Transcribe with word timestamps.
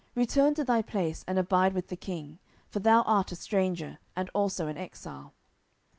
return 0.15 0.55
to 0.55 0.63
thy 0.63 0.81
place, 0.81 1.23
and 1.27 1.37
abide 1.37 1.73
with 1.73 1.89
the 1.89 1.95
king: 1.95 2.39
for 2.71 2.79
thou 2.79 3.03
art 3.03 3.31
a 3.31 3.35
stranger, 3.35 3.99
and 4.15 4.31
also 4.33 4.65
an 4.65 4.75
exile. 4.75 5.35